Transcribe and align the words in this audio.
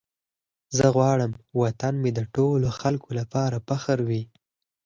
زه 0.77 0.85
غواړم 0.95 1.31
وطن 1.61 1.93
مې 2.01 2.11
د 2.17 2.19
ټولو 2.35 2.67
خلکو 2.79 3.09
لپاره 3.19 3.57
فخر 3.67 3.97
وي. 4.07 4.23